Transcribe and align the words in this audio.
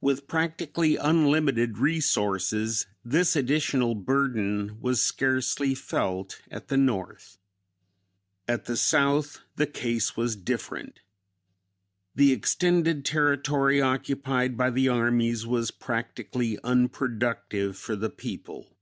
With 0.00 0.28
practically 0.28 0.94
unlimited 0.94 1.78
resources 1.78 2.86
this 3.04 3.34
additional 3.34 3.96
burden 3.96 4.80
was 4.80 5.02
scarcely 5.02 5.74
felt 5.74 6.40
at 6.48 6.68
the 6.68 6.76
North. 6.76 7.38
At 8.46 8.66
the 8.66 8.76
South, 8.76 9.40
the 9.56 9.66
case 9.66 10.16
was 10.16 10.36
different. 10.36 11.00
The 12.14 12.30
extended 12.30 13.04
territory 13.04 13.82
occupied 13.82 14.56
by 14.56 14.70
the 14.70 14.88
armies 14.88 15.44
was 15.44 15.72
practically 15.72 16.56
unproductive 16.62 17.76
for 17.76 17.96
the 17.96 18.10
people. 18.10 18.76